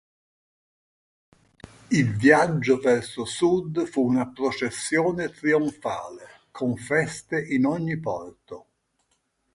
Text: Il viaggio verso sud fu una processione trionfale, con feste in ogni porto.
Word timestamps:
Il 1.91 2.15
viaggio 2.17 2.79
verso 2.79 3.23
sud 3.23 3.85
fu 3.85 4.03
una 4.03 4.27
processione 4.29 5.29
trionfale, 5.29 6.47
con 6.49 6.75
feste 6.75 7.39
in 7.39 7.65
ogni 7.65 7.99
porto. 7.99 8.65